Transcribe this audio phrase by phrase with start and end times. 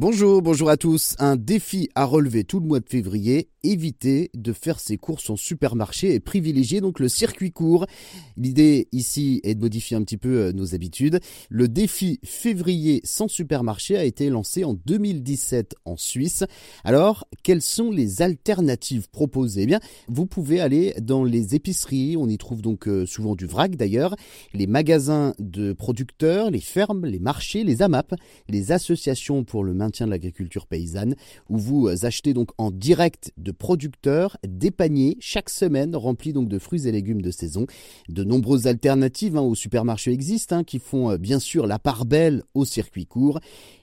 [0.00, 1.16] Bonjour, bonjour à tous.
[1.18, 3.48] Un défi à relever tout le mois de février.
[3.64, 7.86] Éviter de faire ses courses en supermarché et privilégier donc le circuit court.
[8.36, 11.20] L'idée ici est de modifier un petit peu euh, nos habitudes.
[11.48, 16.44] Le défi février sans supermarché a été lancé en 2017 en Suisse.
[16.84, 19.62] Alors, quelles sont les alternatives proposées?
[19.62, 22.16] Eh bien, vous pouvez aller dans les épiceries.
[22.16, 24.14] On y trouve donc euh, souvent du vrac d'ailleurs.
[24.54, 28.14] Les magasins de producteurs, les fermes, les marchés, les AMAP,
[28.48, 31.16] les associations pour le maintien de l'agriculture paysanne,
[31.48, 36.86] où vous achetez donc en direct producteurs des paniers chaque semaine remplis donc de fruits
[36.86, 37.66] et légumes de saison.
[38.08, 42.04] De nombreuses alternatives hein, au supermarché existent hein, qui font euh, bien sûr la part
[42.04, 43.40] belle au circuit court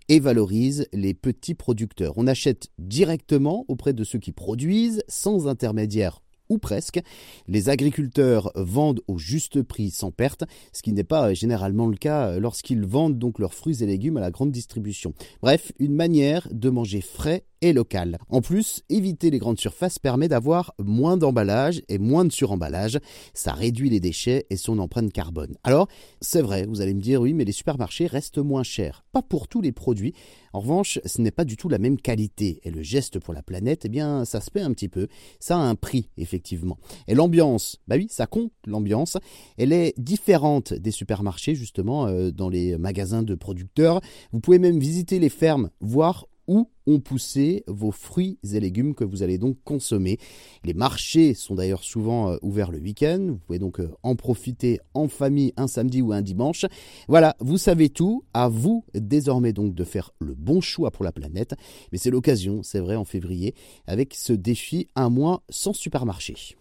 [0.10, 2.14] et valorisent les petits producteurs.
[2.18, 7.02] On achète directement auprès de ceux qui produisent sans intermédiaire ou presque.
[7.48, 10.44] Les agriculteurs vendent au juste prix sans perte,
[10.74, 14.22] ce qui n'est pas généralement le cas lorsqu'ils vendent donc leurs fruits et légumes à
[14.22, 15.14] la grande distribution.
[15.42, 18.20] Bref, une manière de manger frais et local.
[18.30, 23.00] En plus, éviter les grandes surfaces permet d'avoir moins d'emballage et moins de suremballage.
[23.34, 25.56] Ça réduit les déchets et son empreinte carbone.
[25.64, 25.88] Alors,
[26.22, 29.04] c'est vrai, vous allez me dire oui, mais les supermarchés restent moins chers.
[29.12, 30.14] Pas pour tous les produits.
[30.54, 32.62] En revanche, ce n'est pas du tout la même qualité.
[32.64, 35.08] Et le geste pour la planète, eh bien, ça se paie un petit peu.
[35.40, 36.78] Ça a un prix, effectivement.
[37.08, 39.18] Et l'ambiance, bah oui, ça compte, l'ambiance.
[39.58, 44.02] Elle est différente des supermarchés, justement, euh, dans les magasins de producteurs.
[44.32, 49.04] Vous pouvez même visiter les fermes, voir où ont poussé vos fruits et légumes que
[49.04, 50.18] vous allez donc consommer.
[50.64, 53.26] Les marchés sont d'ailleurs souvent euh, ouverts le week-end.
[53.30, 56.66] Vous pouvez donc euh, en profiter en famille un samedi ou un dimanche.
[57.08, 58.24] Voilà, vous savez tout.
[58.34, 61.56] À vous désormais donc de faire le bon choix pour la planète.
[61.92, 63.56] Mais c'est l'occasion, c'est vrai, en février,
[63.88, 66.56] avec ce défi un mois sans supermarché.